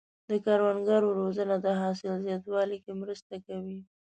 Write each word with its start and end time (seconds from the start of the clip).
د 0.29 0.31
کروندګرو 0.45 1.09
روزنه 1.19 1.55
د 1.65 1.67
حاصل 1.79 2.11
زیاتوالي 2.25 2.77
کې 2.83 2.91
مرسته 3.01 3.35
کوي. 3.47 3.79